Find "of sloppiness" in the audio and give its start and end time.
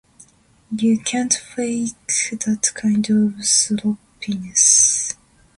3.11-5.13